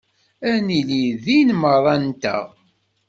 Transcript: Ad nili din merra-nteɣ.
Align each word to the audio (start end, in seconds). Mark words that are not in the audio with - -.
Ad 0.49 0.57
nili 0.65 1.03
din 1.23 1.49
merra-nteɣ. 1.61 2.45